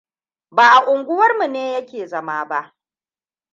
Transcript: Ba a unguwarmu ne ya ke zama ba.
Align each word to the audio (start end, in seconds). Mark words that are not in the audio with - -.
Ba 0.51 0.63
a 0.75 0.79
unguwarmu 0.91 1.45
ne 1.47 1.71
ya 1.73 1.81
ke 1.89 2.07
zama 2.11 2.45
ba. 2.49 2.59